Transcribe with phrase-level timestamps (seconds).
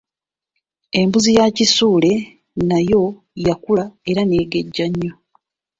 [0.99, 2.11] Embuzi ya Kisuule
[2.69, 3.03] nayo
[3.45, 5.13] yakula era neegejja nnyo.